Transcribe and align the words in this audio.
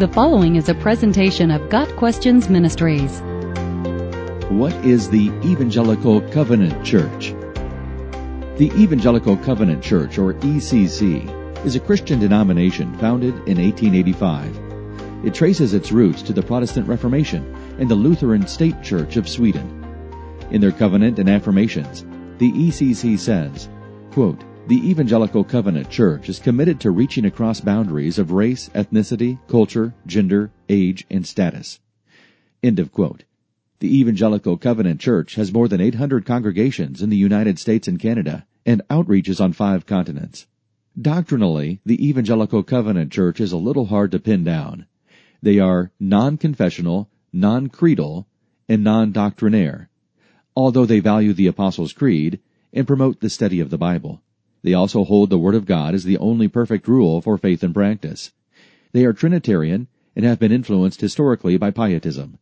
The 0.00 0.08
following 0.08 0.56
is 0.56 0.70
a 0.70 0.74
presentation 0.74 1.50
of 1.50 1.68
Got 1.68 1.94
Questions 1.96 2.48
Ministries. 2.48 3.20
What 4.48 4.72
is 4.82 5.10
the 5.10 5.28
Evangelical 5.44 6.22
Covenant 6.30 6.82
Church? 6.86 7.34
The 8.56 8.72
Evangelical 8.78 9.36
Covenant 9.36 9.82
Church, 9.84 10.16
or 10.16 10.32
ECC, 10.32 11.66
is 11.66 11.76
a 11.76 11.80
Christian 11.80 12.18
denomination 12.18 12.96
founded 12.96 13.34
in 13.46 13.58
1885. 13.62 15.26
It 15.26 15.34
traces 15.34 15.74
its 15.74 15.92
roots 15.92 16.22
to 16.22 16.32
the 16.32 16.42
Protestant 16.42 16.88
Reformation 16.88 17.54
and 17.78 17.90
the 17.90 17.94
Lutheran 17.94 18.46
State 18.46 18.82
Church 18.82 19.18
of 19.18 19.28
Sweden. 19.28 19.84
In 20.50 20.62
their 20.62 20.72
covenant 20.72 21.18
and 21.18 21.28
affirmations, 21.28 22.06
the 22.38 22.50
ECC 22.52 23.18
says, 23.18 23.68
quote, 24.12 24.42
the 24.66 24.88
Evangelical 24.88 25.42
Covenant 25.42 25.90
Church 25.90 26.28
is 26.28 26.38
committed 26.38 26.78
to 26.80 26.90
reaching 26.90 27.24
across 27.24 27.60
boundaries 27.60 28.18
of 28.18 28.30
race, 28.30 28.70
ethnicity, 28.74 29.38
culture, 29.48 29.94
gender, 30.06 30.52
age, 30.68 31.04
and 31.10 31.26
status. 31.26 31.80
End 32.62 32.78
of 32.78 32.92
quote. 32.92 33.24
The 33.80 33.98
Evangelical 33.98 34.58
Covenant 34.58 35.00
Church 35.00 35.34
has 35.34 35.52
more 35.52 35.66
than 35.66 35.80
800 35.80 36.24
congregations 36.24 37.02
in 37.02 37.10
the 37.10 37.16
United 37.16 37.58
States 37.58 37.88
and 37.88 37.98
Canada 37.98 38.46
and 38.66 38.82
outreaches 38.88 39.40
on 39.40 39.52
five 39.52 39.86
continents. 39.86 40.46
Doctrinally, 41.00 41.80
the 41.86 42.06
Evangelical 42.08 42.62
Covenant 42.62 43.10
Church 43.10 43.40
is 43.40 43.52
a 43.52 43.56
little 43.56 43.86
hard 43.86 44.12
to 44.12 44.18
pin 44.18 44.44
down. 44.44 44.86
They 45.42 45.58
are 45.58 45.90
non-confessional, 45.98 47.08
non-creedal, 47.32 48.26
and 48.68 48.84
non-doctrinaire, 48.84 49.88
although 50.54 50.86
they 50.86 51.00
value 51.00 51.32
the 51.32 51.46
Apostles' 51.46 51.92
Creed 51.92 52.40
and 52.72 52.86
promote 52.86 53.20
the 53.20 53.30
study 53.30 53.60
of 53.60 53.70
the 53.70 53.78
Bible. 53.78 54.22
They 54.62 54.74
also 54.74 55.04
hold 55.04 55.30
the 55.30 55.38
Word 55.38 55.54
of 55.54 55.66
God 55.66 55.94
as 55.94 56.04
the 56.04 56.18
only 56.18 56.46
perfect 56.46 56.86
rule 56.86 57.20
for 57.20 57.38
faith 57.38 57.62
and 57.62 57.72
practice. 57.72 58.32
They 58.92 59.04
are 59.04 59.12
Trinitarian 59.12 59.88
and 60.14 60.24
have 60.24 60.38
been 60.38 60.52
influenced 60.52 61.00
historically 61.00 61.56
by 61.56 61.70
Pietism. 61.70 62.38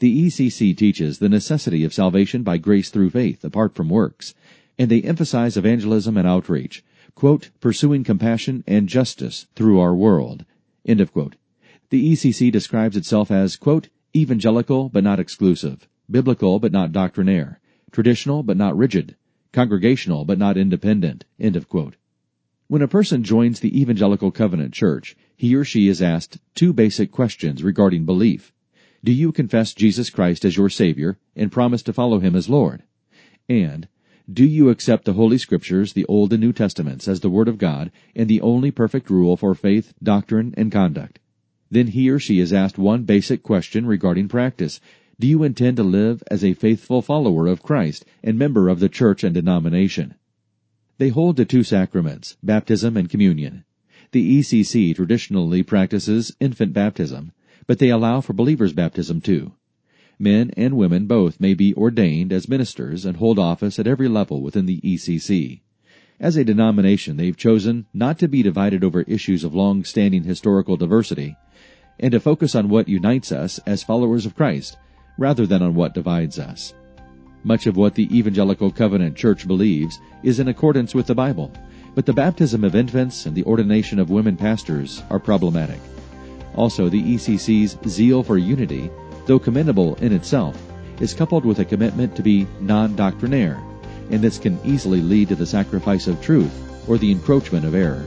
The 0.00 0.26
ECC 0.26 0.76
teaches 0.76 1.18
the 1.18 1.28
necessity 1.28 1.84
of 1.84 1.94
salvation 1.94 2.42
by 2.42 2.58
grace 2.58 2.90
through 2.90 3.10
faith, 3.10 3.44
apart 3.44 3.74
from 3.74 3.88
works, 3.88 4.34
and 4.76 4.90
they 4.90 5.02
emphasize 5.02 5.56
evangelism 5.56 6.16
and 6.16 6.26
outreach, 6.26 6.82
quote, 7.14 7.50
pursuing 7.60 8.02
compassion 8.02 8.64
and 8.66 8.88
justice 8.88 9.46
through 9.54 9.78
our 9.78 9.94
world, 9.94 10.44
end 10.84 11.00
of 11.00 11.12
quote. 11.12 11.36
The 11.90 12.12
ECC 12.12 12.50
describes 12.50 12.96
itself 12.96 13.30
as, 13.30 13.54
quote, 13.54 13.88
evangelical 14.16 14.88
but 14.88 15.04
not 15.04 15.20
exclusive, 15.20 15.88
biblical 16.10 16.58
but 16.58 16.72
not 16.72 16.90
doctrinaire, 16.90 17.60
traditional 17.92 18.42
but 18.42 18.56
not 18.56 18.76
rigid, 18.76 19.14
congregational 19.54 20.26
but 20.26 20.36
not 20.36 20.58
independent. 20.58 21.24
When 22.66 22.82
a 22.82 22.88
person 22.88 23.22
joins 23.22 23.60
the 23.60 23.80
Evangelical 23.80 24.30
Covenant 24.30 24.74
Church, 24.74 25.16
he 25.36 25.54
or 25.54 25.64
she 25.64 25.88
is 25.88 26.02
asked 26.02 26.38
two 26.54 26.72
basic 26.72 27.10
questions 27.10 27.62
regarding 27.62 28.04
belief. 28.04 28.52
Do 29.04 29.12
you 29.12 29.32
confess 29.32 29.72
Jesus 29.72 30.10
Christ 30.10 30.44
as 30.44 30.56
your 30.56 30.68
Savior 30.68 31.18
and 31.36 31.52
promise 31.52 31.82
to 31.84 31.92
follow 31.92 32.18
Him 32.20 32.34
as 32.34 32.48
Lord? 32.48 32.82
And, 33.48 33.86
do 34.32 34.44
you 34.44 34.70
accept 34.70 35.04
the 35.04 35.12
Holy 35.12 35.36
Scriptures, 35.36 35.92
the 35.92 36.06
Old 36.06 36.32
and 36.32 36.40
New 36.40 36.52
Testaments, 36.52 37.06
as 37.06 37.20
the 37.20 37.28
Word 37.28 37.46
of 37.46 37.58
God 37.58 37.92
and 38.16 38.28
the 38.28 38.40
only 38.40 38.70
perfect 38.70 39.10
rule 39.10 39.36
for 39.36 39.54
faith, 39.54 39.92
doctrine, 40.02 40.54
and 40.56 40.72
conduct? 40.72 41.20
Then 41.70 41.88
he 41.88 42.08
or 42.08 42.18
she 42.18 42.40
is 42.40 42.52
asked 42.52 42.78
one 42.78 43.04
basic 43.04 43.42
question 43.42 43.84
regarding 43.84 44.28
practice. 44.28 44.80
Do 45.20 45.28
you 45.28 45.44
intend 45.44 45.76
to 45.76 45.84
live 45.84 46.24
as 46.28 46.42
a 46.42 46.54
faithful 46.54 47.00
follower 47.00 47.46
of 47.46 47.62
Christ 47.62 48.04
and 48.24 48.36
member 48.36 48.68
of 48.68 48.80
the 48.80 48.88
church 48.88 49.22
and 49.22 49.32
denomination? 49.32 50.14
They 50.98 51.10
hold 51.10 51.36
the 51.36 51.44
two 51.44 51.62
sacraments, 51.62 52.36
baptism 52.42 52.96
and 52.96 53.08
communion. 53.08 53.64
The 54.10 54.40
ECC 54.40 54.92
traditionally 54.92 55.62
practices 55.62 56.34
infant 56.40 56.72
baptism, 56.72 57.30
but 57.68 57.78
they 57.78 57.90
allow 57.90 58.22
for 58.22 58.32
believers' 58.32 58.72
baptism 58.72 59.20
too. 59.20 59.52
Men 60.18 60.50
and 60.56 60.76
women 60.76 61.06
both 61.06 61.40
may 61.40 61.54
be 61.54 61.74
ordained 61.74 62.32
as 62.32 62.48
ministers 62.48 63.04
and 63.04 63.18
hold 63.18 63.38
office 63.38 63.78
at 63.78 63.86
every 63.86 64.08
level 64.08 64.42
within 64.42 64.66
the 64.66 64.80
ECC. 64.80 65.60
As 66.18 66.36
a 66.36 66.44
denomination, 66.44 67.18
they've 67.18 67.36
chosen 67.36 67.86
not 67.94 68.18
to 68.18 68.26
be 68.26 68.42
divided 68.42 68.82
over 68.82 69.02
issues 69.02 69.44
of 69.44 69.54
long-standing 69.54 70.24
historical 70.24 70.76
diversity, 70.76 71.36
and 72.00 72.10
to 72.10 72.18
focus 72.18 72.56
on 72.56 72.68
what 72.68 72.88
unites 72.88 73.30
us 73.30 73.60
as 73.64 73.84
followers 73.84 74.26
of 74.26 74.34
Christ 74.34 74.76
rather 75.18 75.46
than 75.46 75.62
on 75.62 75.74
what 75.74 75.94
divides 75.94 76.38
us. 76.38 76.74
Much 77.44 77.66
of 77.66 77.76
what 77.76 77.94
the 77.94 78.08
Evangelical 78.16 78.70
Covenant 78.70 79.16
Church 79.16 79.46
believes 79.46 80.00
is 80.22 80.40
in 80.40 80.48
accordance 80.48 80.94
with 80.94 81.06
the 81.06 81.14
Bible, 81.14 81.52
but 81.94 82.06
the 82.06 82.12
baptism 82.12 82.64
of 82.64 82.74
infants 82.74 83.26
and 83.26 83.36
the 83.36 83.44
ordination 83.44 83.98
of 83.98 84.10
women 84.10 84.36
pastors 84.36 85.02
are 85.10 85.20
problematic. 85.20 85.80
Also, 86.54 86.88
the 86.88 87.02
ECC's 87.02 87.76
zeal 87.88 88.22
for 88.22 88.38
unity, 88.38 88.90
though 89.26 89.38
commendable 89.38 89.94
in 89.96 90.12
itself, 90.12 90.60
is 91.00 91.14
coupled 91.14 91.44
with 91.44 91.58
a 91.58 91.64
commitment 91.64 92.14
to 92.16 92.22
be 92.22 92.46
non-doctrinaire, 92.60 93.62
and 94.10 94.20
this 94.20 94.38
can 94.38 94.58
easily 94.64 95.00
lead 95.00 95.28
to 95.28 95.34
the 95.34 95.46
sacrifice 95.46 96.06
of 96.06 96.20
truth 96.22 96.52
or 96.88 96.98
the 96.98 97.10
encroachment 97.10 97.64
of 97.64 97.74
error. 97.74 98.06